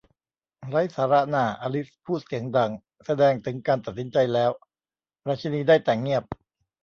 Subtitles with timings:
[0.69, 2.71] ไร้สาระน่า อลิซพูดเสียงดัง
[3.05, 4.51] แสดงถึงการตัดสินใจแล้ว
[5.27, 6.23] ราชินีได้แต่เงียบ